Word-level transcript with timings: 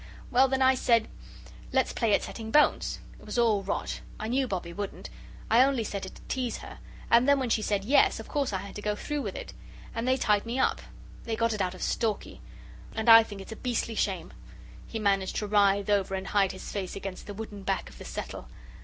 "Well 0.31 0.47
then 0.47 0.63
I 0.63 0.73
said, 0.73 1.09
'Let's 1.71 1.93
play 1.93 2.15
at 2.15 2.23
setting 2.23 2.49
bones.' 2.49 2.97
It 3.19 3.25
was 3.27 3.37
all 3.37 3.61
rot. 3.61 4.01
I 4.19 4.29
knew 4.29 4.47
Bobbie 4.47 4.73
wouldn't. 4.73 5.11
I 5.47 5.61
only 5.63 5.83
said 5.83 6.07
it 6.07 6.15
to 6.15 6.23
tease 6.23 6.57
her. 6.57 6.79
And 7.11 7.29
then 7.29 7.37
when 7.37 7.51
she 7.51 7.61
said 7.61 7.85
'yes,' 7.85 8.19
of 8.19 8.27
course 8.27 8.51
I 8.51 8.57
had 8.57 8.73
to 8.77 8.81
go 8.81 8.95
through 8.95 9.21
with 9.21 9.35
it. 9.35 9.53
And 9.93 10.07
they 10.07 10.17
tied 10.17 10.43
me 10.47 10.57
up. 10.57 10.81
They 11.25 11.35
got 11.35 11.53
it 11.53 11.61
out 11.61 11.75
of 11.75 11.83
Stalky. 11.83 12.41
And 12.95 13.09
I 13.09 13.21
think 13.21 13.41
it's 13.41 13.51
a 13.51 13.55
beastly 13.55 13.93
shame." 13.93 14.33
He 14.87 14.97
managed 14.97 15.35
to 15.35 15.45
writhe 15.45 15.91
over 15.91 16.15
and 16.15 16.25
hide 16.25 16.51
his 16.53 16.71
face 16.71 16.95
against 16.95 17.27
the 17.27 17.35
wooden 17.35 17.61
back 17.61 17.87
of 17.87 17.99
the 17.99 18.05
settle. 18.05 18.47